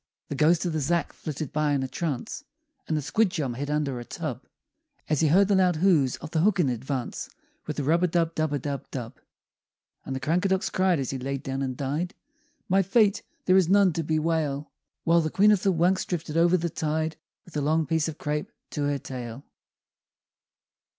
The 0.29 0.35
ghost 0.35 0.65
of 0.65 0.73
the 0.73 0.79
Zhack 0.79 1.13
flitted 1.13 1.53
by 1.53 1.73
in 1.73 1.83
a 1.83 1.87
trance; 1.87 2.43
And 2.87 2.97
the 2.97 3.03
Squidjum 3.03 3.53
hid 3.53 3.69
under 3.69 3.99
a 3.99 4.03
tub 4.03 4.47
As 5.07 5.19
he 5.19 5.27
heard 5.27 5.47
the 5.47 5.53
loud 5.53 5.75
hooves 5.75 6.15
of 6.15 6.31
the 6.31 6.39
Hooken 6.39 6.71
advance 6.71 7.29
With 7.67 7.77
a 7.77 7.83
rub 7.83 8.03
a 8.03 8.07
dub 8.07 8.33
dub 8.33 8.51
a 8.51 8.57
dub 8.57 8.89
dub! 8.89 9.19
And 10.03 10.15
the 10.15 10.19
Crankadox 10.19 10.71
cried 10.71 10.97
as 10.99 11.11
he 11.11 11.19
laid 11.19 11.43
down 11.43 11.61
and 11.61 11.77
died, 11.77 12.15
"My 12.67 12.81
fate 12.81 13.21
there 13.45 13.57
is 13.57 13.69
none 13.69 13.93
to 13.93 14.01
bewail!" 14.03 14.71
While 15.03 15.21
the 15.21 15.29
Queen 15.29 15.51
of 15.51 15.61
the 15.61 15.71
Wunks 15.71 16.03
drifted 16.07 16.35
over 16.35 16.57
the 16.57 16.71
tide 16.71 17.17
With 17.45 17.55
a 17.55 17.61
long 17.61 17.85
piece 17.85 18.07
of 18.07 18.17
crape 18.17 18.51
to 18.71 18.85
her 18.85 18.97
tail. 18.97 19.45